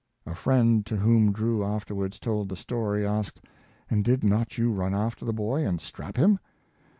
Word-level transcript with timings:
"A 0.25 0.33
friend, 0.33 0.83
to 0.87 0.97
whom 0.97 1.31
Drew 1.31 1.63
afterwards, 1.63 2.17
told 2.17 2.49
the 2.49 2.55
story, 2.55 3.05
asked, 3.05 3.39
"And 3.87 4.03
did 4.03 4.23
not 4.23 4.57
you 4.57 4.71
run 4.71 4.95
after 4.95 5.25
the 5.25 5.31
boy 5.31 5.63
and 5.63 5.79
strap 5.79 6.17
him? 6.17 6.39